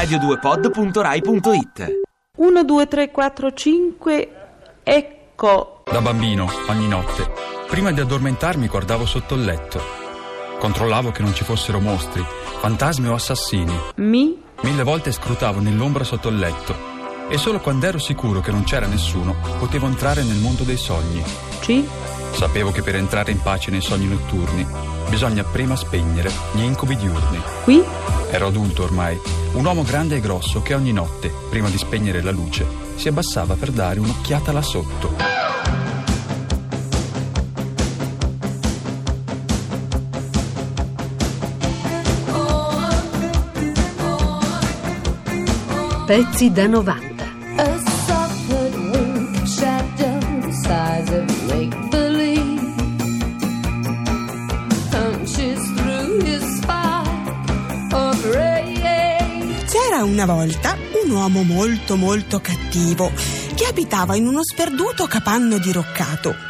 radio2pod.rai.it 0.00 2.00
1, 2.38 2.64
2, 2.64 2.86
3, 2.86 3.10
4, 3.10 3.52
5, 3.52 4.28
ecco. 4.82 5.82
Da 5.84 6.00
bambino, 6.00 6.48
ogni 6.68 6.88
notte, 6.88 7.30
prima 7.68 7.92
di 7.92 8.00
addormentarmi 8.00 8.66
guardavo 8.66 9.04
sotto 9.04 9.34
il 9.34 9.44
letto. 9.44 9.78
Controllavo 10.58 11.10
che 11.10 11.20
non 11.20 11.34
ci 11.34 11.44
fossero 11.44 11.80
mostri, 11.80 12.24
fantasmi 12.60 13.08
o 13.08 13.14
assassini. 13.14 13.78
Mi? 13.96 14.42
Mille 14.62 14.82
volte 14.84 15.12
scrutavo 15.12 15.60
nell'ombra 15.60 16.04
sotto 16.04 16.28
il 16.28 16.38
letto 16.38 16.88
e 17.28 17.36
solo 17.36 17.60
quando 17.60 17.86
ero 17.86 17.98
sicuro 17.98 18.40
che 18.40 18.50
non 18.50 18.64
c'era 18.64 18.86
nessuno 18.86 19.36
potevo 19.58 19.86
entrare 19.86 20.22
nel 20.22 20.38
mondo 20.38 20.62
dei 20.62 20.78
sogni. 20.78 21.22
C? 21.60 21.84
Sapevo 22.32 22.70
che 22.70 22.82
per 22.82 22.96
entrare 22.96 23.32
in 23.32 23.42
pace 23.42 23.70
nei 23.70 23.82
sogni 23.82 24.06
notturni 24.06 24.66
bisogna 25.10 25.44
prima 25.44 25.76
spegnere 25.76 26.30
gli 26.52 26.62
incubi 26.62 26.96
diurni. 26.96 27.42
Qui? 27.64 27.84
Ero 28.30 28.46
adulto 28.46 28.84
ormai, 28.84 29.20
un 29.52 29.64
uomo 29.64 29.82
grande 29.82 30.16
e 30.16 30.20
grosso 30.20 30.62
che 30.62 30.74
ogni 30.74 30.92
notte, 30.92 31.30
prima 31.48 31.68
di 31.68 31.78
spegnere 31.78 32.22
la 32.22 32.30
luce, 32.30 32.66
si 32.96 33.08
abbassava 33.08 33.54
per 33.54 33.70
dare 33.70 34.00
un'occhiata 34.00 34.52
là 34.52 34.62
sotto. 34.62 35.14
Pezzi 46.06 46.50
da 46.50 46.66
90. 46.66 47.24
A 47.56 47.80
una 60.22 60.34
volta 60.34 60.76
un 61.02 61.10
uomo 61.12 61.42
molto 61.44 61.96
molto 61.96 62.40
cattivo 62.40 63.10
che 63.54 63.64
abitava 63.64 64.16
in 64.16 64.26
uno 64.26 64.42
sperduto 64.42 65.06
capanno 65.06 65.56
diroccato. 65.56 66.49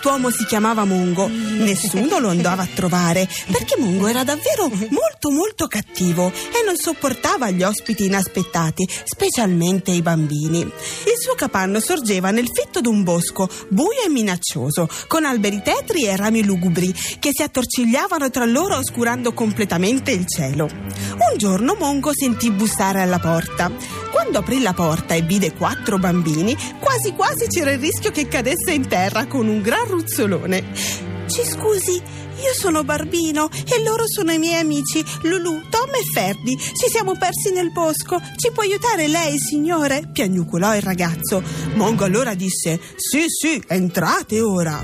Quest'uomo 0.00 0.30
si 0.30 0.44
chiamava 0.44 0.84
Mongo. 0.84 1.26
Nessuno 1.26 2.20
lo 2.20 2.28
andava 2.28 2.62
a 2.62 2.68
trovare 2.72 3.28
perché 3.50 3.74
Mongo 3.78 4.06
era 4.06 4.22
davvero 4.22 4.68
molto 4.68 5.30
molto 5.30 5.66
cattivo 5.66 6.28
e 6.28 6.64
non 6.64 6.76
sopportava 6.76 7.50
gli 7.50 7.64
ospiti 7.64 8.04
inaspettati, 8.04 8.88
specialmente 9.02 9.90
i 9.90 10.00
bambini. 10.00 10.60
Il 10.60 11.18
suo 11.18 11.34
capanno 11.34 11.80
sorgeva 11.80 12.30
nel 12.30 12.46
fitto 12.48 12.80
d'un 12.80 13.02
bosco, 13.02 13.48
buio 13.70 14.04
e 14.06 14.08
minaccioso, 14.08 14.88
con 15.08 15.24
alberi 15.24 15.62
tetri 15.64 16.04
e 16.04 16.14
rami 16.14 16.44
lugubri 16.44 16.94
che 17.18 17.30
si 17.32 17.42
attorcigliavano 17.42 18.30
tra 18.30 18.44
loro 18.44 18.76
oscurando 18.76 19.32
completamente 19.32 20.12
il 20.12 20.28
cielo. 20.28 20.68
Un 20.70 21.36
giorno 21.36 21.74
Mongo 21.76 22.12
sentì 22.14 22.52
bussare 22.52 23.02
alla 23.02 23.18
porta. 23.18 23.68
Quando 24.10 24.38
aprì 24.38 24.60
la 24.60 24.72
porta 24.72 25.14
e 25.14 25.22
vide 25.22 25.54
quattro 25.54 25.98
bambini, 25.98 26.56
quasi 26.80 27.12
quasi 27.12 27.46
c'era 27.46 27.72
il 27.72 27.78
rischio 27.78 28.10
che 28.10 28.26
cadesse 28.26 28.72
in 28.72 28.88
terra 28.88 29.26
con 29.26 29.46
un 29.48 29.60
gran 29.60 29.86
ruzzolone. 29.86 30.64
Ci 31.28 31.44
scusi, 31.44 31.92
io 31.92 32.54
sono 32.54 32.84
Barbino 32.84 33.48
e 33.50 33.82
loro 33.82 34.04
sono 34.06 34.32
i 34.32 34.38
miei 34.38 34.60
amici 34.60 35.04
Lulu, 35.22 35.62
Tom 35.68 35.90
e 35.94 36.04
Ferdi. 36.12 36.56
Ci 36.56 36.88
siamo 36.88 37.16
persi 37.16 37.52
nel 37.52 37.72
bosco. 37.72 38.20
Ci 38.36 38.50
può 38.52 38.62
aiutare 38.62 39.08
lei, 39.08 39.38
signore? 39.38 40.08
piagnucolò 40.12 40.74
il 40.74 40.82
ragazzo. 40.82 41.42
Mongo 41.74 42.04
allora 42.04 42.34
disse: 42.34 42.80
Sì, 42.96 43.24
sì, 43.26 43.62
entrate 43.66 44.40
ora. 44.40 44.80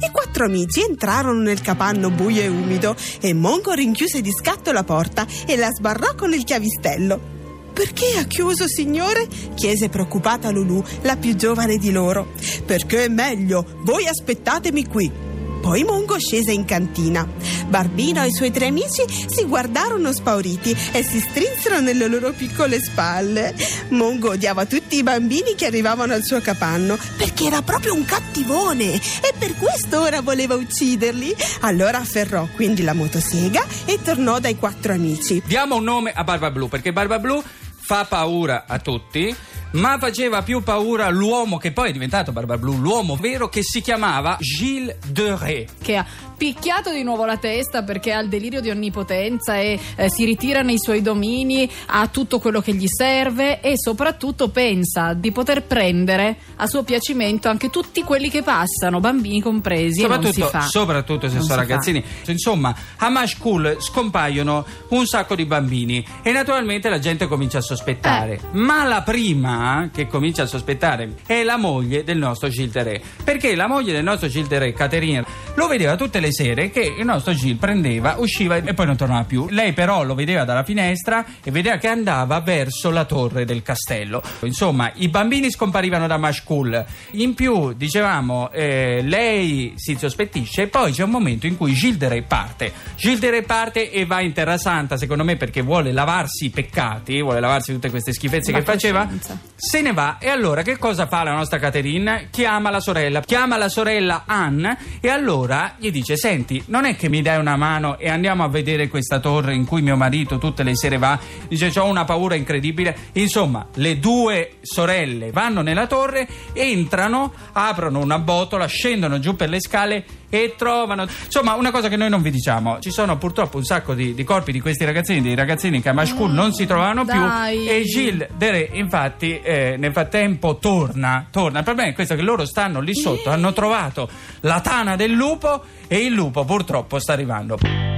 I 0.00 0.10
quattro 0.10 0.46
amici 0.46 0.82
entrarono 0.82 1.40
nel 1.40 1.60
capanno 1.60 2.10
buio 2.10 2.42
e 2.42 2.48
umido 2.48 2.96
e 3.20 3.32
Mongo 3.34 3.72
rinchiuse 3.72 4.20
di 4.20 4.32
scatto 4.32 4.72
la 4.72 4.82
porta 4.82 5.26
e 5.46 5.56
la 5.56 5.70
sbarrò 5.70 6.14
con 6.14 6.32
il 6.32 6.42
chiavistello. 6.42 7.33
Perché 7.74 8.16
ha 8.18 8.22
chiuso, 8.24 8.68
signore? 8.68 9.26
chiese 9.54 9.88
preoccupata 9.88 10.50
Lulù, 10.50 10.82
la 11.02 11.16
più 11.16 11.34
giovane 11.34 11.76
di 11.76 11.90
loro. 11.90 12.32
Perché 12.64 13.06
è 13.06 13.08
meglio, 13.08 13.66
voi 13.82 14.06
aspettatemi 14.06 14.86
qui. 14.86 15.32
Poi 15.60 15.82
Mongo 15.82 16.18
scese 16.18 16.52
in 16.52 16.66
cantina. 16.66 17.26
Barbino 17.68 18.22
e 18.22 18.26
i 18.26 18.32
suoi 18.32 18.50
tre 18.50 18.66
amici 18.66 19.02
si 19.08 19.44
guardarono 19.44 20.12
spauriti 20.12 20.76
e 20.92 21.02
si 21.02 21.18
strinsero 21.20 21.80
nelle 21.80 22.06
loro 22.06 22.32
piccole 22.32 22.78
spalle. 22.80 23.54
Mongo 23.88 24.32
odiava 24.32 24.66
tutti 24.66 24.96
i 24.96 25.02
bambini 25.02 25.54
che 25.54 25.64
arrivavano 25.64 26.12
al 26.12 26.22
suo 26.22 26.42
capanno 26.42 26.98
perché 27.16 27.46
era 27.46 27.62
proprio 27.62 27.94
un 27.94 28.04
cattivone 28.04 28.92
e 28.92 29.32
per 29.38 29.56
questo 29.56 30.02
ora 30.02 30.20
voleva 30.20 30.54
ucciderli. 30.54 31.34
Allora 31.60 31.98
afferrò 31.98 32.46
quindi 32.54 32.82
la 32.82 32.92
motosega 32.92 33.64
e 33.86 33.98
tornò 34.02 34.38
dai 34.38 34.56
quattro 34.56 34.92
amici. 34.92 35.42
Diamo 35.46 35.76
un 35.76 35.84
nome 35.84 36.12
a 36.12 36.24
Barba 36.24 36.50
Blu 36.50 36.68
perché 36.68 36.92
Barba 36.92 37.18
Blu 37.18 37.42
fa 37.84 38.06
paura 38.06 38.64
a 38.66 38.78
tutti, 38.78 39.34
ma 39.72 39.98
faceva 39.98 40.40
più 40.40 40.62
paura 40.62 41.10
l'uomo 41.10 41.58
che 41.58 41.70
poi 41.70 41.90
è 41.90 41.92
diventato 41.92 42.32
Barba 42.32 42.56
Blu, 42.56 42.78
l'uomo 42.78 43.14
vero 43.16 43.50
che 43.50 43.62
si 43.62 43.82
chiamava 43.82 44.38
Gilles 44.40 44.96
de 45.06 45.36
Ré. 45.36 45.66
che 45.82 45.96
ha 45.96 46.06
picchiato 46.36 46.92
di 46.92 47.02
nuovo 47.02 47.24
la 47.24 47.36
testa 47.36 47.82
perché 47.82 48.12
ha 48.12 48.20
il 48.20 48.28
delirio 48.28 48.60
di 48.60 48.70
onnipotenza 48.70 49.56
e 49.58 49.78
eh, 49.96 50.10
si 50.10 50.24
ritira 50.24 50.62
nei 50.62 50.78
suoi 50.78 51.02
domini, 51.02 51.68
ha 51.86 52.06
tutto 52.08 52.38
quello 52.38 52.60
che 52.60 52.74
gli 52.74 52.86
serve 52.86 53.60
e 53.60 53.74
soprattutto 53.76 54.48
pensa 54.48 55.14
di 55.14 55.32
poter 55.32 55.62
prendere 55.64 56.36
a 56.56 56.66
suo 56.66 56.82
piacimento 56.82 57.48
anche 57.48 57.70
tutti 57.70 58.02
quelli 58.02 58.30
che 58.30 58.42
passano, 58.42 59.00
bambini 59.00 59.40
compresi. 59.40 60.00
Soprattutto, 60.00 60.50
soprattutto 60.68 61.28
se 61.28 61.34
Non 61.36 61.44
sono 61.44 61.60
si 61.60 61.66
fa. 61.66 61.74
ragazzini. 61.74 62.04
Insomma, 62.26 62.74
a 62.96 63.08
Mashkul 63.08 63.76
scompaiono 63.78 64.64
un 64.88 65.06
sacco 65.06 65.34
di 65.34 65.44
bambini 65.44 66.04
e 66.22 66.32
naturalmente 66.32 66.88
la 66.88 66.98
gente 66.98 67.26
comincia 67.26 67.58
a 67.58 67.62
sospettare. 67.62 68.34
Eh. 68.34 68.40
Ma 68.52 68.84
la 68.84 69.02
prima 69.02 69.90
che 69.92 70.06
comincia 70.06 70.42
a 70.42 70.46
sospettare 70.46 71.14
è 71.26 71.42
la 71.42 71.56
moglie 71.56 72.04
del 72.04 72.18
nostro 72.18 72.48
Gilles. 72.48 73.00
Perché 73.22 73.54
la 73.54 73.66
moglie 73.66 73.92
del 73.92 74.02
nostro 74.02 74.28
Gilles 74.28 74.72
Caterina, 74.74 75.24
lo 75.54 75.66
vedeva 75.66 75.96
tutte 75.96 76.20
le 76.20 76.32
sere 76.34 76.70
che 76.70 76.94
il 76.98 77.04
nostro 77.04 77.32
Gilles 77.32 77.58
prendeva, 77.58 78.16
usciva 78.18 78.56
e 78.56 78.74
poi 78.74 78.86
non 78.86 78.96
tornava 78.96 79.24
più. 79.24 79.46
Lei 79.48 79.72
però 79.72 80.02
lo 80.02 80.14
vedeva 80.14 80.44
dalla 80.44 80.64
finestra 80.64 81.24
e 81.42 81.50
vedeva 81.50 81.76
che 81.76 81.88
andava 81.88 82.40
verso 82.40 82.90
la 82.90 83.04
torre 83.04 83.46
del 83.46 83.62
castello. 83.62 84.22
Insomma, 84.42 84.92
i 84.96 85.08
bambini 85.08 85.50
scomparivano 85.50 86.06
da 86.06 86.18
Mashkul. 86.18 86.84
In 87.12 87.34
più, 87.34 87.72
dicevamo, 87.72 88.50
eh, 88.50 89.00
lei 89.02 89.72
si 89.76 89.96
sospettisce 89.98 90.62
e 90.62 90.66
poi 90.66 90.92
c'è 90.92 91.04
un 91.04 91.10
momento 91.10 91.46
in 91.46 91.56
cui 91.56 91.72
Gilles 91.72 91.96
de 91.96 92.08
Ré 92.08 92.22
parte. 92.22 92.72
De 93.00 93.30
Ré 93.30 93.42
parte 93.42 93.90
e 93.90 94.04
va 94.04 94.20
in 94.20 94.32
Terra 94.32 94.58
Santa, 94.58 94.96
secondo 94.96 95.24
me 95.24 95.36
perché 95.36 95.62
vuole 95.62 95.92
lavarsi 95.92 96.46
i 96.46 96.50
peccati, 96.50 97.22
vuole 97.22 97.40
lavarsi 97.40 97.72
tutte 97.72 97.90
queste 97.90 98.12
schifezze 98.12 98.50
La 98.50 98.58
che 98.58 98.64
faceva. 98.64 99.08
Se 99.54 99.80
ne 99.80 99.92
va 99.92 100.18
e 100.18 100.28
allora 100.28 100.62
che 100.62 100.76
cosa 100.78 101.06
fa 101.06 101.22
la 101.22 101.32
nostra 101.32 101.58
Caterina? 101.58 102.24
Chiama 102.30 102.70
la 102.70 102.80
sorella, 102.80 103.20
chiama 103.20 103.56
la 103.56 103.68
sorella 103.68 104.24
Anne 104.26 104.76
e 105.00 105.08
allora 105.08 105.74
gli 105.78 105.90
dice 105.90 106.13
senti 106.16 106.62
non 106.66 106.84
è 106.84 106.96
che 106.96 107.08
mi 107.08 107.22
dai 107.22 107.38
una 107.38 107.56
mano 107.56 107.98
e 107.98 108.08
andiamo 108.08 108.44
a 108.44 108.48
vedere 108.48 108.88
questa 108.88 109.20
torre 109.20 109.54
in 109.54 109.64
cui 109.64 109.82
mio 109.82 109.96
marito 109.96 110.38
tutte 110.38 110.62
le 110.62 110.76
sere 110.76 110.98
va, 110.98 111.18
dice 111.48 111.72
ho 111.78 111.86
una 111.86 112.04
paura 112.04 112.34
incredibile, 112.34 112.96
insomma 113.12 113.66
le 113.74 113.98
due 113.98 114.56
sorelle 114.60 115.30
vanno 115.30 115.62
nella 115.62 115.86
torre, 115.86 116.26
entrano, 116.52 117.32
aprono 117.52 118.00
una 118.00 118.18
botola, 118.18 118.66
scendono 118.66 119.18
giù 119.18 119.36
per 119.36 119.48
le 119.48 119.60
scale 119.60 120.04
e 120.34 120.54
trovano. 120.56 121.06
Insomma 121.24 121.54
una 121.54 121.70
cosa 121.70 121.88
che 121.88 121.96
noi 121.96 122.08
non 122.08 122.22
vi 122.22 122.30
diciamo 122.30 122.80
ci 122.80 122.90
sono 122.90 123.16
purtroppo 123.16 123.56
un 123.56 123.64
sacco 123.64 123.94
di, 123.94 124.14
di 124.14 124.24
corpi 124.24 124.50
di 124.50 124.60
questi 124.60 124.84
ragazzini 124.84 125.22
dei 125.22 125.34
ragazzini 125.34 125.80
che 125.80 125.90
a 125.90 125.92
Mashkul 125.92 126.30
non 126.30 126.52
si 126.52 126.66
trovavano 126.66 127.04
più 127.04 127.20
dai. 127.20 127.68
e 127.68 127.82
Gilles 127.84 128.28
de 128.36 128.50
Ré 128.50 128.70
infatti 128.72 129.38
eh, 129.40 129.76
nel 129.78 129.92
frattempo 129.92 130.56
torna 130.56 131.26
torna. 131.30 131.58
Il 131.58 131.64
problema 131.64 131.90
è 131.90 131.94
questo 131.94 132.14
che 132.16 132.22
loro 132.22 132.44
stanno 132.44 132.80
lì 132.80 132.94
sotto 132.94 133.30
hanno 133.30 133.52
trovato 133.52 134.08
la 134.40 134.60
tana 134.60 134.96
del 134.96 135.12
lupo 135.12 135.62
e 135.86 135.98
il 135.98 136.12
lupo 136.12 136.44
purtroppo 136.44 136.98
sta 136.98 137.12
arrivando 137.12 137.93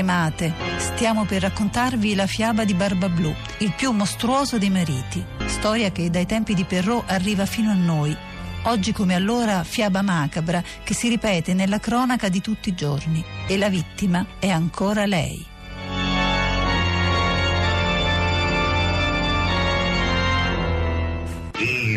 Tremate, 0.00 0.54
stiamo 0.78 1.26
per 1.26 1.42
raccontarvi 1.42 2.14
la 2.14 2.26
fiaba 2.26 2.64
di 2.64 2.72
Barba 2.72 3.10
Blu, 3.10 3.34
il 3.58 3.74
più 3.76 3.90
mostruoso 3.90 4.56
dei 4.56 4.70
mariti, 4.70 5.22
storia 5.44 5.92
che 5.92 6.08
dai 6.08 6.24
tempi 6.24 6.54
di 6.54 6.64
Perrault 6.64 7.10
arriva 7.10 7.44
fino 7.44 7.70
a 7.70 7.74
noi. 7.74 8.16
Oggi 8.62 8.92
come 8.92 9.14
allora 9.14 9.62
fiaba 9.62 10.00
macabra 10.00 10.62
che 10.82 10.94
si 10.94 11.10
ripete 11.10 11.52
nella 11.52 11.80
cronaca 11.80 12.30
di 12.30 12.40
tutti 12.40 12.70
i 12.70 12.74
giorni 12.74 13.22
e 13.46 13.58
la 13.58 13.68
vittima 13.68 14.24
è 14.38 14.48
ancora 14.48 15.04
lei. 15.04 15.49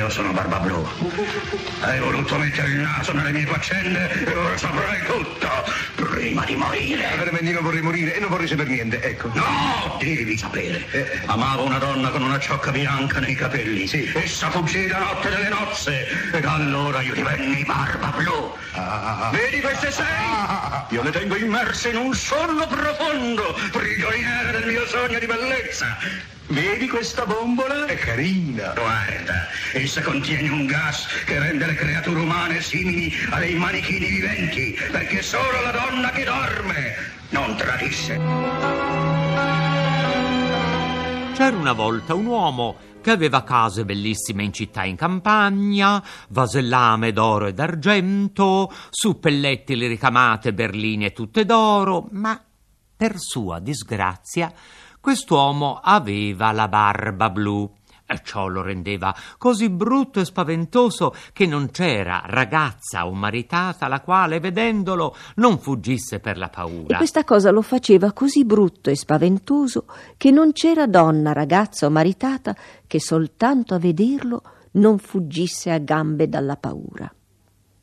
Io 0.04 0.10
sono 0.10 0.34
Barba 0.34 0.60
Blu. 0.60 0.86
Hai 1.80 1.98
voluto 2.02 2.38
mettere 2.38 2.68
il 2.68 2.80
naso 2.80 3.14
nelle 3.14 3.32
mie 3.32 3.46
faccende 3.46 4.26
e 4.26 4.36
ora 4.36 4.58
saprai 4.58 5.02
tutto. 5.06 5.48
prima 5.96 6.44
di 6.44 6.58
morire. 6.58 7.16
Veramente 7.16 7.52
non 7.54 7.64
vorrei 7.64 7.82
morire 7.82 8.14
e 8.14 8.20
non 8.20 8.28
vorrei 8.28 8.50
sapere 8.50 8.70
niente, 8.70 9.02
ecco. 9.02 9.30
No, 9.34 9.96
devi 10.00 10.38
sapere. 10.38 10.86
Eh. 10.92 11.22
Amavo 11.28 11.64
una 11.64 11.78
donna 11.78 12.10
con 12.10 12.22
una 12.22 12.38
ciocca 12.38 12.72
bianca 12.72 13.22
nei 13.22 13.34
capelli. 13.34 13.88
Sì. 13.88 14.12
Essa 14.14 14.52
fuggì 14.52 14.88
la 14.88 15.00
notte 15.00 15.30
delle 15.30 15.48
nozze. 15.48 16.06
Ed 16.34 16.44
allora 16.44 17.02
io 17.02 17.14
divenni 17.14 17.64
barba 17.64 18.14
blu. 18.18 18.54
Ah. 18.74 19.30
Vedi 19.32 19.62
queste 19.62 19.90
sei? 19.90 20.06
Io 20.90 21.02
le 21.02 21.12
tengo 21.12 21.38
immerse 21.38 21.92
in 21.92 21.96
un 21.96 22.14
sonno 22.14 22.68
profondo, 22.68 23.58
prigioniere 23.72 24.52
del 24.52 24.66
mio 24.66 24.86
sogno 24.86 25.18
di 25.18 25.26
bellezza. 25.26 25.98
Vedi 26.48 26.90
questa 26.90 27.26
bombola? 27.26 27.86
È 27.86 27.96
carina. 27.96 28.74
Guarda, 28.74 29.48
essa 29.72 30.02
contiene 30.02 30.50
un 30.50 30.66
gas 30.66 31.08
che 31.26 31.40
rende 31.40 31.66
le 31.66 31.74
creature 31.74 32.20
umane 32.20 32.62
simili 32.62 33.12
a 33.30 33.40
dei 33.40 33.56
manichini 33.56 34.08
viventi, 34.08 34.78
perché 34.92 35.22
solo 35.22 35.62
la 35.64 35.72
donna 35.72 36.10
che 36.10 36.26
dorme 36.26 36.96
non 37.30 37.56
tradisce. 37.56 38.18
C'era 41.34 41.56
una 41.56 41.74
volta 41.74 42.14
un 42.14 42.26
uomo 42.26 42.76
che 43.02 43.12
aveva 43.12 43.44
case 43.44 43.86
bellissime 43.86 44.44
in 44.44 44.54
città 44.54 44.84
e 44.84 44.90
in 44.90 44.96
campagna, 44.98 46.04
vasellame 46.30 47.14
d'oro 47.14 47.48
e 47.48 47.54
d'argento, 47.54 48.72
suppellettili 48.90 49.88
ricamate, 49.88 50.54
berline 50.54 51.12
tutte 51.14 51.46
d'oro, 51.46 52.08
ma 52.12 52.40
per 52.96 53.16
sua 53.18 53.60
disgrazia 53.60 54.54
quest'uomo 55.04 55.82
aveva 55.84 56.54
la 56.54 56.70
barba 56.70 57.30
blu. 57.30 57.70
E 58.06 58.22
ciò 58.24 58.48
lo 58.48 58.62
rendeva 58.62 59.14
così 59.38 59.70
brutto 59.70 60.22
e 60.22 60.26
spaventoso 60.26 61.14
che 61.34 61.46
non 61.46 61.72
c'era 61.72 62.22
ragazza 62.26 63.06
o 63.06 63.12
maritata 63.12 63.90
la 63.90 64.00
quale, 64.00 64.40
vedendolo, 64.40 65.14
non 65.36 65.60
fuggisse 65.60 66.20
per 66.20 66.38
la 66.38 66.48
E 66.48 66.50
paura. 66.50 66.98
questa 66.98 67.26
cosa 67.26 67.52
lo 67.52 67.62
faceva 67.62 68.14
così 68.14 68.46
brutto 68.46 68.90
e 68.90 68.96
spaventoso 68.96 69.88
che 70.16 70.32
non 70.32 70.54
c'era 70.54 70.88
donna, 70.88 71.34
ragazza 71.34 71.86
o 71.86 71.90
maritata 71.90 72.56
che 72.88 73.02
soltanto 73.02 73.74
a 73.74 73.80
vederlo 73.80 74.42
non 74.74 75.00
fuggisse 75.00 75.70
a 75.70 75.80
gambe 75.80 76.30
dalla 76.30 76.56
paura. 76.56 77.14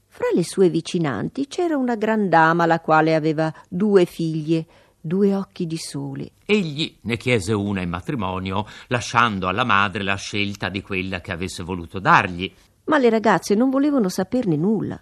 Fra 0.06 0.26
le 0.34 0.44
sue 0.44 0.70
vicinanti 0.70 1.48
c'era 1.48 1.76
una 1.76 1.96
gran 1.96 2.28
dama 2.28 2.66
la 2.66 2.80
quale 2.80 3.14
aveva 3.14 3.52
due 3.68 4.04
figlie, 4.06 4.66
due 5.00 5.34
occhi 5.34 5.66
di 5.66 5.78
sole. 5.78 6.32
Egli 6.44 6.96
ne 7.02 7.16
chiese 7.16 7.52
una 7.52 7.80
in 7.80 7.88
matrimonio, 7.88 8.66
lasciando 8.88 9.48
alla 9.48 9.64
madre 9.64 10.02
la 10.02 10.16
scelta 10.16 10.68
di 10.68 10.82
quella 10.82 11.20
che 11.20 11.32
avesse 11.32 11.62
voluto 11.62 11.98
dargli. 11.98 12.52
Ma 12.84 12.98
le 12.98 13.10
ragazze 13.10 13.54
non 13.54 13.70
volevano 13.70 14.08
saperne 14.08 14.56
nulla 14.56 15.00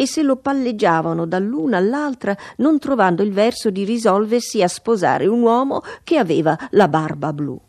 e 0.00 0.06
se 0.06 0.22
lo 0.22 0.36
palleggiavano 0.36 1.26
dall'una 1.26 1.76
all'altra, 1.76 2.36
non 2.58 2.78
trovando 2.78 3.24
il 3.24 3.32
verso 3.32 3.68
di 3.70 3.82
risolversi 3.82 4.62
a 4.62 4.68
sposare 4.68 5.26
un 5.26 5.42
uomo 5.42 5.82
che 6.04 6.18
aveva 6.18 6.56
la 6.70 6.86
barba 6.86 7.32
blu. 7.32 7.60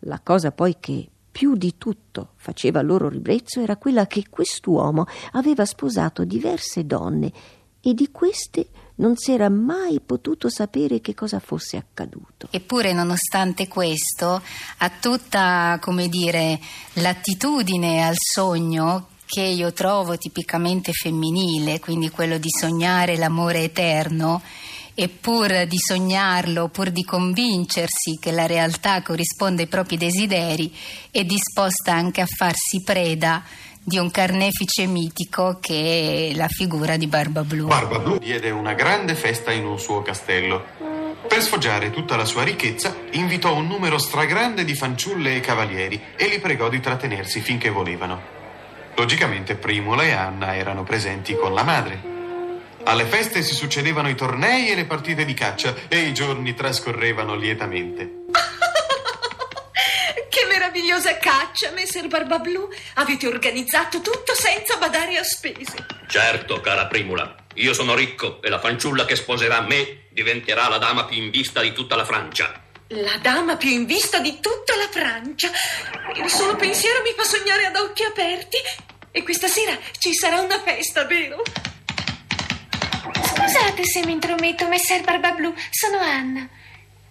La 0.00 0.20
cosa 0.22 0.52
poi 0.52 0.76
che 0.78 1.08
più 1.30 1.54
di 1.54 1.78
tutto 1.78 2.32
faceva 2.36 2.82
loro 2.82 3.08
ribrezzo 3.08 3.60
era 3.60 3.78
quella 3.78 4.06
che 4.06 4.24
quest'uomo 4.28 5.06
aveva 5.32 5.64
sposato 5.64 6.24
diverse 6.24 6.84
donne 6.84 7.32
e 7.80 7.94
di 7.94 8.10
queste 8.10 8.68
non 8.96 9.16
s'era 9.16 9.48
mai 9.48 10.00
potuto 10.00 10.48
sapere 10.48 11.00
che 11.00 11.14
cosa 11.14 11.38
fosse 11.38 11.76
accaduto. 11.76 12.48
Eppure, 12.50 12.92
nonostante 12.92 13.68
questo, 13.68 14.42
ha 14.78 14.90
tutta, 15.00 15.78
come 15.80 16.08
dire, 16.08 16.58
l'attitudine 16.94 18.04
al 18.04 18.16
sogno 18.16 19.08
che 19.24 19.42
io 19.42 19.72
trovo 19.72 20.16
tipicamente 20.16 20.92
femminile, 20.92 21.80
quindi 21.80 22.10
quello 22.10 22.38
di 22.38 22.48
sognare 22.50 23.16
l'amore 23.16 23.62
eterno 23.64 24.42
e 24.94 25.08
pur 25.08 25.66
di 25.66 25.78
sognarlo, 25.78 26.70
pur 26.70 26.90
di 26.90 27.04
convincersi 27.04 28.18
che 28.18 28.32
la 28.32 28.46
realtà 28.46 29.00
corrisponde 29.02 29.62
ai 29.62 29.68
propri 29.68 29.96
desideri, 29.96 30.74
è 31.12 31.24
disposta 31.24 31.92
anche 31.92 32.20
a 32.20 32.26
farsi 32.26 32.82
preda 32.82 33.44
di 33.88 33.96
un 33.98 34.10
carnefice 34.10 34.86
mitico 34.86 35.58
che 35.60 36.30
è 36.30 36.36
la 36.36 36.46
figura 36.46 36.98
di 36.98 37.06
Barba 37.06 37.42
Blu. 37.42 37.66
Barba 37.66 37.98
Blu 37.98 38.18
diede 38.18 38.50
una 38.50 38.74
grande 38.74 39.14
festa 39.14 39.50
in 39.50 39.64
un 39.64 39.80
suo 39.80 40.02
castello. 40.02 40.62
Per 41.26 41.42
sfoggiare 41.42 41.90
tutta 41.90 42.14
la 42.14 42.26
sua 42.26 42.44
ricchezza, 42.44 42.94
invitò 43.12 43.56
un 43.56 43.66
numero 43.66 43.98
stragrande 43.98 44.64
di 44.64 44.74
fanciulle 44.74 45.36
e 45.36 45.40
cavalieri 45.40 46.00
e 46.16 46.28
li 46.28 46.38
pregò 46.38 46.68
di 46.68 46.80
trattenersi 46.80 47.40
finché 47.40 47.70
volevano. 47.70 48.20
Logicamente 48.94 49.54
Primula 49.54 50.02
e 50.02 50.12
Anna 50.12 50.54
erano 50.54 50.84
presenti 50.84 51.34
con 51.34 51.54
la 51.54 51.62
madre. 51.62 52.16
Alle 52.84 53.06
feste 53.06 53.42
si 53.42 53.54
succedevano 53.54 54.08
i 54.10 54.14
tornei 54.14 54.68
e 54.68 54.74
le 54.74 54.84
partite 54.84 55.24
di 55.24 55.34
caccia 55.34 55.74
e 55.88 56.00
i 56.00 56.12
giorni 56.12 56.54
trascorrevano 56.54 57.34
lietamente. 57.34 58.17
Meravigliosa 60.68 61.16
caccia, 61.16 61.70
messer 61.70 62.08
Barbablu. 62.08 62.68
Avete 62.96 63.26
organizzato 63.26 64.02
tutto 64.02 64.34
senza 64.34 64.76
badare 64.76 65.16
a 65.16 65.22
spese. 65.22 65.86
Certo, 66.06 66.60
cara 66.60 66.84
Primula, 66.86 67.34
io 67.54 67.72
sono 67.72 67.94
ricco 67.94 68.42
e 68.42 68.50
la 68.50 68.60
fanciulla 68.60 69.06
che 69.06 69.16
sposerà 69.16 69.62
me 69.62 70.08
diventerà 70.10 70.68
la 70.68 70.76
dama 70.76 71.06
più 71.06 71.16
in 71.16 71.30
vista 71.30 71.62
di 71.62 71.72
tutta 71.72 71.96
la 71.96 72.04
Francia. 72.04 72.64
La 72.88 73.16
dama 73.16 73.56
più 73.56 73.70
in 73.70 73.86
vista 73.86 74.18
di 74.18 74.40
tutta 74.40 74.76
la 74.76 74.88
Francia. 74.90 75.50
Il 76.16 76.28
solo 76.28 76.54
pensiero 76.56 77.00
mi 77.00 77.14
fa 77.16 77.24
sognare 77.24 77.64
ad 77.64 77.76
occhi 77.76 78.02
aperti. 78.02 78.58
E 79.10 79.22
questa 79.22 79.48
sera 79.48 79.74
ci 79.98 80.12
sarà 80.12 80.40
una 80.40 80.60
festa, 80.60 81.06
vero? 81.06 81.42
Scusate 83.24 83.86
se 83.86 84.04
mi 84.04 84.12
intrometto, 84.12 84.68
messer 84.68 85.02
Barbablu, 85.02 85.54
sono 85.70 85.98
Anna. 85.98 86.46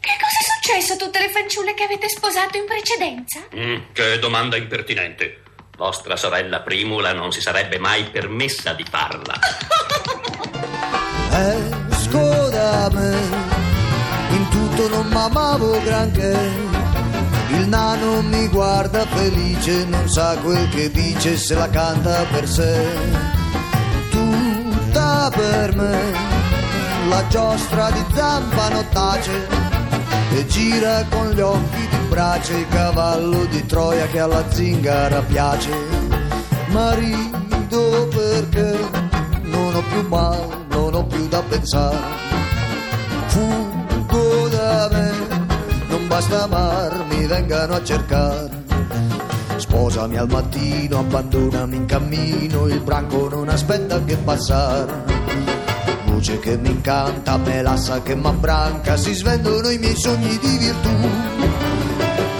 Che 0.08 0.14
cosa 0.22 0.40
è 0.40 0.44
successo 0.56 0.94
a 0.94 0.96
tutte 0.96 1.20
le 1.20 1.30
fanciulle 1.30 1.74
che 1.74 1.84
avete 1.84 2.08
sposato 2.08 2.56
in 2.56 2.64
precedenza? 2.66 3.42
Mm, 3.54 3.92
che 3.92 4.20
domanda 4.20 4.56
impertinente. 4.56 5.44
Vostra 5.76 6.16
sorella 6.16 6.62
Primula 6.62 7.12
non 7.12 7.34
si 7.34 7.42
sarebbe 7.42 7.78
mai 7.78 8.06
permessa 8.06 8.72
di 8.72 8.86
farla. 8.90 9.38
Esco 11.90 12.48
da 12.48 12.90
me, 12.94 13.18
in 14.30 14.48
tutto 14.48 14.88
non 14.88 15.08
m'amavo 15.08 15.84
granché. 15.84 16.52
Il 17.50 17.68
nano 17.68 18.22
mi 18.22 18.48
guarda 18.48 19.06
felice, 19.08 19.84
non 19.88 20.08
sa 20.08 20.38
quel 20.38 20.70
che 20.70 20.90
dice 20.90 21.36
se 21.36 21.54
la 21.54 21.70
canta 21.70 22.24
per 22.32 22.48
sé. 22.48 22.88
Tutta 24.10 25.30
per 25.36 25.76
me, 25.76 26.14
la 27.10 27.28
giostra 27.28 27.92
di 27.92 28.06
zampano 28.14 28.88
tace 28.88 29.67
e 30.34 30.46
gira 30.48 31.06
con 31.10 31.32
gli 31.32 31.40
occhi 31.40 31.88
di 31.88 31.98
brace 32.10 32.58
il 32.58 32.68
cavallo 32.70 33.46
di 33.46 33.66
Troia 33.66 34.08
che 34.08 34.20
alla 34.20 34.44
zingara 34.50 35.22
piace. 35.22 35.72
Ma 36.68 36.94
rido 36.94 38.08
perché 38.10 38.78
non 39.44 39.76
ho 39.76 39.84
più 39.90 40.08
mal, 40.08 40.66
non 40.70 40.94
ho 40.94 41.06
più 41.06 41.28
da 41.28 41.42
pensare. 41.42 41.98
Fuggo 43.28 44.48
da 44.50 44.90
me, 44.92 45.12
non 45.88 46.08
basta 46.08 46.44
amarmi, 46.44 47.26
vengano 47.26 47.76
a 47.76 47.84
cercare. 47.84 48.66
Sposami 49.58 50.18
al 50.18 50.30
mattino, 50.30 51.00
abbandonami 51.00 51.76
in 51.78 51.86
cammino, 51.86 52.68
il 52.68 52.82
branco 52.82 53.28
non 53.30 53.50
aspetta 53.50 54.04
che 54.04 54.16
passare. 54.18 55.17
Luce 56.28 56.40
che 56.40 56.58
mi 56.58 56.72
incanta, 56.72 57.38
melassa 57.38 58.02
che 58.02 58.14
m'abbranca, 58.14 58.98
si 58.98 59.14
svendono 59.14 59.70
i 59.70 59.78
miei 59.78 59.96
sogni 59.96 60.38
di 60.40 60.58
virtù. 60.58 60.90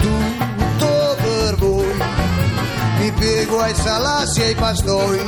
Tutto 0.00 1.16
per 1.16 1.54
voi, 1.54 1.94
mi 3.00 3.10
piego 3.12 3.60
ai 3.60 3.74
salassi 3.74 4.42
e 4.42 4.44
ai 4.44 4.54
pastoi 4.56 5.18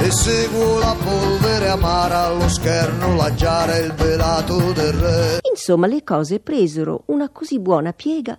e 0.00 0.10
seguo 0.10 0.80
la 0.80 0.94
polvere 1.02 1.68
amara 1.68 2.24
allo 2.24 2.46
scherno, 2.50 3.16
la 3.16 3.34
giara 3.34 3.74
e 3.78 3.84
il 3.84 3.94
velato 3.94 4.72
del 4.72 4.92
re. 4.92 5.38
Insomma, 5.50 5.86
le 5.86 6.04
cose 6.04 6.40
presero 6.40 7.04
una 7.06 7.30
così 7.30 7.58
buona 7.58 7.94
piega 7.94 8.38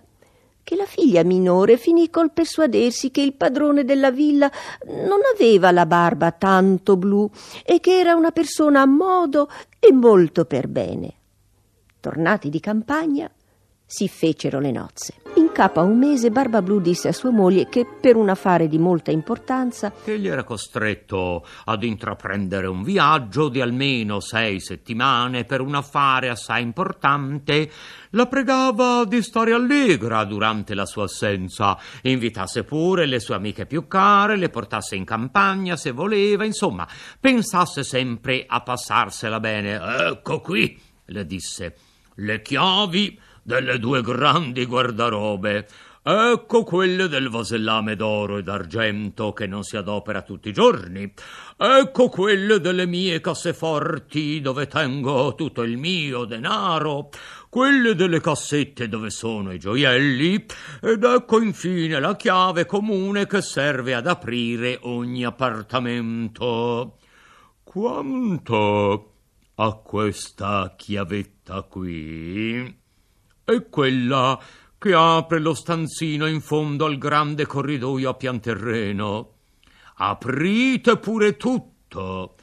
che 0.64 0.74
la 0.74 0.86
figlia 0.86 1.22
minore 1.22 1.76
finì 1.76 2.10
col 2.10 2.32
persuadersi 2.32 3.10
che 3.10 3.20
il 3.20 3.34
padrone 3.34 3.84
della 3.84 4.10
villa 4.10 4.50
non 4.86 5.20
aveva 5.34 5.70
la 5.70 5.86
barba 5.86 6.32
tanto 6.32 6.96
blu 6.96 7.30
e 7.64 7.78
che 7.78 7.98
era 7.98 8.14
una 8.14 8.32
persona 8.32 8.80
a 8.80 8.86
modo 8.86 9.48
e 9.78 9.92
molto 9.92 10.46
per 10.46 10.66
bene. 10.66 11.12
Tornati 12.00 12.48
di 12.48 12.60
campagna, 12.60 13.30
si 13.84 14.08
fecero 14.08 14.58
le 14.58 14.72
nozze. 14.72 15.14
Capo 15.54 15.78
a 15.78 15.84
un 15.84 15.98
mese 15.98 16.32
Barba 16.32 16.62
Blu 16.62 16.80
disse 16.80 17.06
a 17.06 17.12
sua 17.12 17.30
moglie 17.30 17.68
che 17.68 17.86
per 17.86 18.16
un 18.16 18.28
affare 18.28 18.66
di 18.66 18.76
molta 18.76 19.12
importanza 19.12 19.92
Egli 20.04 20.26
era 20.26 20.42
costretto 20.42 21.46
ad 21.66 21.84
intraprendere 21.84 22.66
un 22.66 22.82
viaggio 22.82 23.48
di 23.48 23.60
almeno 23.60 24.18
sei 24.18 24.58
settimane 24.58 25.44
per 25.44 25.60
un 25.60 25.76
affare 25.76 26.28
assai 26.28 26.60
importante. 26.60 27.70
La 28.10 28.26
pregava 28.26 29.04
di 29.04 29.22
stare 29.22 29.52
allegra 29.52 30.24
durante 30.24 30.74
la 30.74 30.86
sua 30.86 31.04
assenza, 31.04 31.78
invitasse 32.02 32.64
pure 32.64 33.06
le 33.06 33.20
sue 33.20 33.36
amiche 33.36 33.64
più 33.64 33.86
care, 33.86 34.36
le 34.36 34.48
portasse 34.48 34.96
in 34.96 35.04
campagna 35.04 35.76
se 35.76 35.92
voleva, 35.92 36.44
insomma, 36.44 36.84
pensasse 37.20 37.84
sempre 37.84 38.44
a 38.44 38.60
passarsela 38.60 39.38
bene. 39.38 39.80
Ecco 40.08 40.40
qui, 40.40 40.76
le 41.04 41.24
disse, 41.24 41.76
le 42.16 42.42
chiavi 42.42 43.20
delle 43.44 43.78
due 43.78 44.02
grandi 44.02 44.64
guardarobe. 44.64 45.68
Ecco 46.06 46.64
quelle 46.64 47.08
del 47.08 47.30
vasellame 47.30 47.96
d'oro 47.96 48.36
e 48.36 48.42
d'argento 48.42 49.32
che 49.32 49.46
non 49.46 49.62
si 49.62 49.78
adopera 49.78 50.20
tutti 50.20 50.50
i 50.50 50.52
giorni. 50.52 51.10
Ecco 51.56 52.08
quelle 52.10 52.60
delle 52.60 52.84
mie 52.84 53.22
casseforti 53.22 54.42
dove 54.42 54.66
tengo 54.66 55.34
tutto 55.34 55.62
il 55.62 55.78
mio 55.78 56.24
denaro. 56.26 57.08
Quelle 57.48 57.94
delle 57.94 58.20
cassette 58.20 58.88
dove 58.88 59.08
sono 59.08 59.52
i 59.52 59.58
gioielli. 59.58 60.44
Ed 60.82 61.04
ecco 61.04 61.40
infine 61.40 61.98
la 62.00 62.16
chiave 62.16 62.66
comune 62.66 63.26
che 63.26 63.40
serve 63.40 63.94
ad 63.94 64.06
aprire 64.06 64.78
ogni 64.82 65.24
appartamento. 65.24 66.98
Quanto 67.62 69.12
a 69.54 69.72
questa 69.72 70.74
chiavetta 70.76 71.62
qui 71.62 72.82
è 73.44 73.68
quella 73.68 74.40
che 74.78 74.94
apre 74.94 75.38
lo 75.38 75.54
stanzino 75.54 76.26
in 76.26 76.40
fondo 76.40 76.86
al 76.86 76.98
grande 76.98 77.46
corridoio 77.46 78.10
a 78.10 78.14
pian 78.14 78.40
terreno. 78.40 79.32
Aprite 79.96 80.98
pure 80.98 81.36
tutto, 81.36 82.34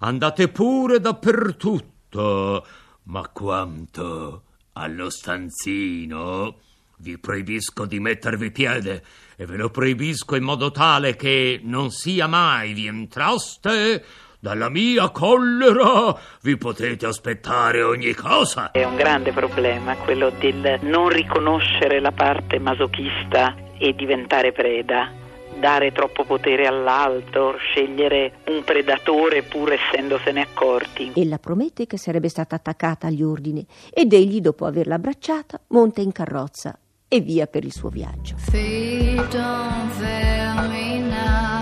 andate 0.00 0.48
pure 0.48 1.00
dappertutto, 1.00 2.66
ma 3.04 3.28
quanto 3.28 4.42
allo 4.72 5.10
stanzino 5.10 6.58
vi 6.98 7.18
proibisco 7.18 7.86
di 7.86 8.00
mettervi 8.00 8.50
piede 8.50 9.04
e 9.36 9.46
ve 9.46 9.56
lo 9.56 9.70
proibisco 9.70 10.34
in 10.36 10.42
modo 10.42 10.70
tale 10.70 11.14
che 11.16 11.60
non 11.62 11.90
sia 11.90 12.26
mai 12.26 12.72
vi 12.72 12.86
entraste 12.86 14.04
dalla 14.40 14.68
mia 14.68 15.10
collera 15.10 16.16
vi 16.42 16.56
potete 16.56 17.06
aspettare 17.06 17.82
ogni 17.82 18.14
cosa. 18.14 18.70
È 18.70 18.84
un 18.84 18.96
grande 18.96 19.32
problema 19.32 19.96
quello 19.96 20.30
del 20.30 20.78
non 20.82 21.08
riconoscere 21.08 22.00
la 22.00 22.12
parte 22.12 22.58
masochista 22.58 23.54
e 23.78 23.94
diventare 23.94 24.52
preda. 24.52 25.26
Dare 25.58 25.90
troppo 25.90 26.24
potere 26.24 26.68
all'alto, 26.68 27.56
scegliere 27.58 28.42
un 28.46 28.62
predatore 28.62 29.42
pur 29.42 29.72
essendosene 29.72 30.42
accorti. 30.42 31.12
Ella 31.16 31.38
promette 31.38 31.86
che 31.86 31.98
sarebbe 31.98 32.28
stata 32.28 32.54
attaccata 32.54 33.08
agli 33.08 33.24
ordini 33.24 33.66
ed 33.92 34.12
egli, 34.12 34.40
dopo 34.40 34.66
averla 34.66 34.94
abbracciata, 34.94 35.60
monta 35.68 36.00
in 36.00 36.12
carrozza 36.12 36.78
e 37.08 37.20
via 37.20 37.46
per 37.48 37.64
il 37.64 37.72
suo 37.72 37.88
viaggio. 37.88 38.36
Feet 38.36 39.16
don't 39.30 39.90
fail 39.94 40.68
me 40.68 40.98
now. 41.00 41.57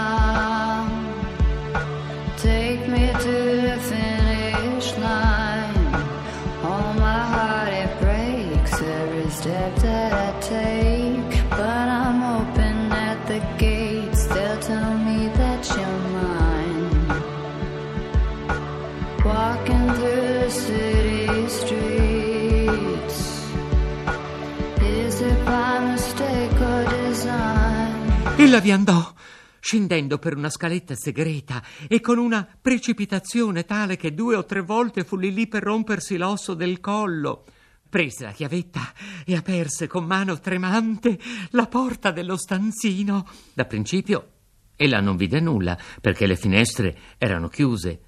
Andò, 28.71 29.15
scendendo 29.61 30.19
per 30.19 30.37
una 30.37 30.51
scaletta 30.51 30.95
segreta 30.95 31.63
e 31.89 32.01
con 32.01 32.19
una 32.19 32.47
precipitazione 32.61 33.65
tale 33.65 33.97
che 33.97 34.15
due 34.15 34.37
o 34.37 34.45
tre 34.45 34.61
volte 34.61 35.05
fu 35.05 35.17
lì 35.17 35.33
lì 35.33 35.49
per 35.49 35.63
rompersi 35.63 36.17
l'osso 36.17 36.55
del 36.55 36.81
collo. 36.81 37.45
Prese 37.89 38.25
la 38.25 38.33
chiavetta 38.33 38.93
e 39.25 39.35
aperse 39.35 39.87
con 39.87 40.05
mano 40.05 40.39
tremante 40.39 41.19
la 41.51 41.67
porta 41.67 42.11
dello 42.11 42.37
stanzino. 42.37 43.27
Da 43.55 43.65
principio 43.65 44.31
ella 44.77 45.01
non 45.01 45.17
vide 45.17 45.41
nulla 45.41 45.79
perché 46.01 46.27
le 46.27 46.37
finestre 46.37 46.99
erano 47.19 47.49
chiuse, 47.49 48.01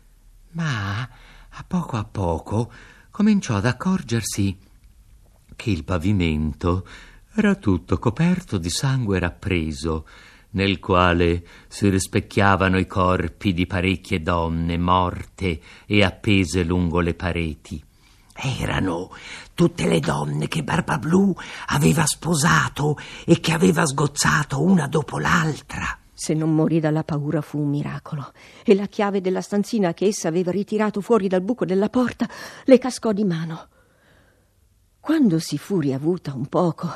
ma 0.52 1.00
a 1.00 1.64
poco 1.66 1.96
a 1.96 2.04
poco 2.04 2.70
cominciò 3.10 3.56
ad 3.56 3.66
accorgersi 3.66 4.58
che 5.56 5.70
il 5.70 5.82
pavimento 5.82 6.86
era 7.34 7.54
tutto 7.54 7.98
coperto 7.98 8.58
di 8.58 8.70
sangue 8.70 9.18
rappreso, 9.18 10.06
nel 10.50 10.78
quale 10.78 11.44
si 11.68 11.88
rispecchiavano 11.88 12.78
i 12.78 12.86
corpi 12.86 13.52
di 13.52 13.66
parecchie 13.66 14.22
donne 14.22 14.78
morte 14.78 15.60
e 15.86 16.02
appese 16.02 16.62
lungo 16.62 17.00
le 17.00 17.14
pareti. 17.14 17.82
Erano 18.40 19.10
tutte 19.52 19.88
le 19.88 19.98
donne 19.98 20.46
che 20.46 20.62
Barbablù 20.62 21.34
aveva 21.66 22.06
sposato 22.06 22.96
e 23.24 23.40
che 23.40 23.52
aveva 23.52 23.84
sgozzato 23.84 24.62
una 24.62 24.86
dopo 24.86 25.18
l'altra. 25.18 25.98
Se 26.14 26.34
non 26.34 26.54
morì 26.54 26.80
dalla 26.80 27.04
paura 27.04 27.40
fu 27.40 27.58
un 27.58 27.68
miracolo 27.68 28.32
e 28.64 28.74
la 28.74 28.86
chiave 28.86 29.20
della 29.20 29.40
stanzina 29.40 29.92
che 29.94 30.06
essa 30.06 30.28
aveva 30.28 30.50
ritirato 30.50 31.00
fuori 31.00 31.28
dal 31.28 31.42
buco 31.42 31.64
della 31.64 31.88
porta 31.88 32.28
le 32.64 32.78
cascò 32.78 33.12
di 33.12 33.24
mano. 33.24 33.68
Quando 35.00 35.38
si 35.38 35.58
fu 35.58 35.80
riavuta 35.80 36.34
un 36.34 36.46
poco, 36.46 36.92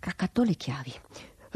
raccattò 0.00 0.42
le 0.42 0.54
chiavi, 0.54 0.92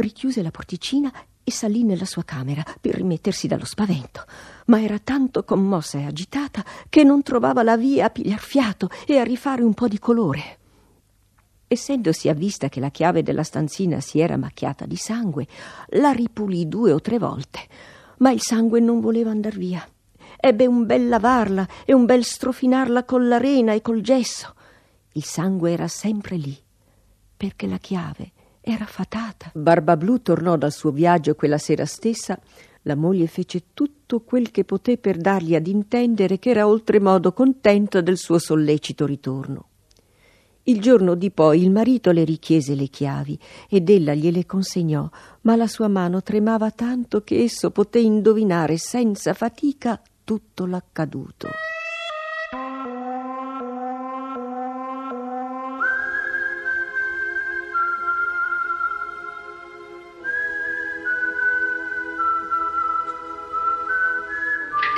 richiuse 0.01 0.43
la 0.43 0.51
porticina 0.51 1.13
e 1.43 1.51
salì 1.51 1.83
nella 1.85 2.05
sua 2.05 2.23
camera 2.25 2.63
per 2.81 2.95
rimettersi 2.95 3.47
dallo 3.47 3.65
spavento. 3.65 4.25
Ma 4.67 4.81
era 4.81 4.99
tanto 4.99 5.45
commossa 5.45 5.99
e 5.99 6.05
agitata 6.05 6.65
che 6.89 7.03
non 7.03 7.23
trovava 7.23 7.63
la 7.63 7.77
via 7.77 8.07
a 8.07 8.11
pigliar 8.11 8.39
fiato 8.39 8.89
e 9.07 9.19
a 9.19 9.25
rifare 9.25 9.63
un 9.63 9.75
po' 9.75 9.89
di 9.89 9.99
colore. 9.99 10.59
Essendosi 11.67 12.29
avvista 12.29 12.69
che 12.69 12.81
la 12.81 12.91
chiave 12.91 13.23
della 13.23 13.43
stanzina 13.43 14.01
si 14.01 14.19
era 14.19 14.37
macchiata 14.37 14.87
di 14.87 14.97
sangue, 14.97 15.47
la 15.91 16.11
ripulì 16.11 16.69
due 16.69 16.93
o 16.93 17.01
tre 17.01 17.19
volte, 17.19 17.61
ma 18.19 18.31
il 18.31 18.41
sangue 18.41 18.81
non 18.81 19.01
voleva 19.01 19.31
andar 19.31 19.57
via. 19.57 19.87
Ebbe 20.37 20.67
un 20.67 20.87
bel 20.87 21.09
lavarla 21.09 21.69
e 21.85 21.93
un 21.93 22.07
bel 22.07 22.25
strofinarla 22.25 23.05
con 23.05 23.29
l'arena 23.29 23.73
e 23.73 23.83
col 23.83 24.01
gesso. 24.01 24.55
Il 25.13 25.25
sangue 25.25 25.73
era 25.73 25.87
sempre 25.87 26.37
lì, 26.37 26.57
perché 27.37 27.67
la 27.67 27.79
chiave 27.79 28.33
era 28.73 28.87
fatata. 28.87 29.51
Barbablù 29.55 30.23
tornò 30.23 30.57
dal 30.57 30.73
suo 30.73 30.91
viaggio 30.91 31.35
quella 31.35 31.59
sera 31.59 31.87
stessa. 31.87 32.39
La 32.83 32.97
moglie 32.97 33.27
fece 33.27 33.65
tutto 33.75 34.21
quel 34.21 34.51
che 34.51 34.65
poté 34.65 34.97
per 34.97 35.19
dargli 35.19 35.55
ad 35.55 35.67
intendere 35.67 36.39
che 36.39 36.51
era 36.51 36.67
oltremodo 36.67 37.33
contento 37.33 38.01
del 38.01 38.17
suo 38.17 38.39
sollecito 38.39 39.05
ritorno. 39.05 39.67
Il 40.65 40.81
giorno 40.81 41.15
di 41.15 41.31
poi 41.31 41.63
il 41.63 41.71
marito 41.71 42.11
le 42.11 42.25
richiese 42.25 42.75
le 42.75 42.89
chiavi 42.89 43.39
ed 43.69 43.89
ella 43.89 44.15
gliele 44.15 44.47
consegnò, 44.47 45.09
ma 45.43 45.57
la 45.57 45.67
sua 45.67 45.89
mano 45.89 46.23
tremava 46.23 46.71
tanto 46.71 47.23
che 47.23 47.43
esso 47.43 47.71
poté 47.71 47.99
indovinare 47.99 48.77
senza 48.77 49.33
fatica 49.33 50.01
tutto 50.23 50.67
l'accaduto. 50.67 51.49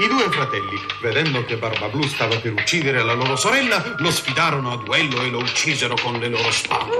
I 0.02 0.08
due 0.08 0.28
fratelli, 0.32 0.76
vedendo 1.00 1.44
che 1.44 1.56
Barbablù 1.56 2.02
stava 2.08 2.36
per 2.40 2.52
uccidere 2.54 3.04
la 3.04 3.12
loro 3.12 3.36
sorella, 3.36 3.94
lo 3.98 4.10
sfidarono 4.10 4.72
a 4.72 4.76
duello 4.76 5.22
e 5.22 5.30
lo 5.30 5.38
uccisero 5.38 5.94
con 6.02 6.18
le 6.18 6.28
loro 6.28 6.50
spade. 6.50 6.90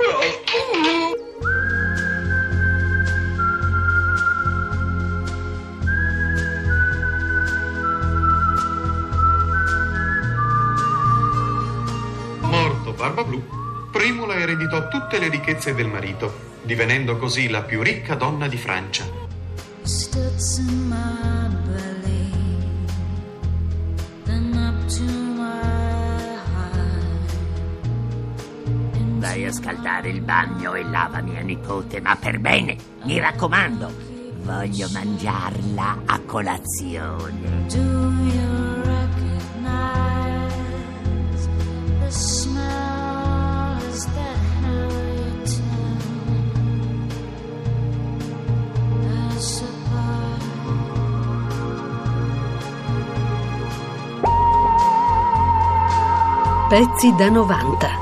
Morto 12.43 12.93
Barbablù, 12.93 13.43
Primula 13.91 14.37
ereditò 14.37 14.87
tutte 14.87 15.19
le 15.19 15.29
ricchezze 15.29 15.75
del 15.75 15.89
marito, 15.89 16.33
divenendo 16.63 17.17
così 17.17 17.49
la 17.49 17.63
più 17.63 17.83
ricca 17.83 18.15
donna 18.15 18.47
di 18.47 18.57
Francia. 18.57 19.05
Studs 19.83 20.59
in 20.59 20.89
my 20.89 21.49
belly, 21.67 22.02
Vai 29.23 29.47
a 29.47 29.53
scaldare 29.53 30.09
il 30.09 30.21
bagno 30.21 30.75
e 30.75 30.83
lava 30.83 31.21
mia 31.21 31.43
nipote, 31.43 32.01
ma 32.01 32.17
per 32.17 32.41
bene, 32.41 32.77
mi 33.05 33.21
raccomando. 33.21 33.89
Voglio 34.43 34.89
mangiarla 34.93 36.03
a 36.07 36.19
colazione. 36.27 37.67
Do 37.69 37.79
you 37.79 38.83
recognize 38.83 40.19
the 42.01 42.11
smell? 42.11 43.79
Is 43.89 44.07
that 44.07 44.37
how 44.61 44.91
you 44.91 45.31
tell? 45.45 45.63
Apart. 49.63 50.43
Pezzi 56.69 57.15
da 57.17 57.31
90. 57.31 58.02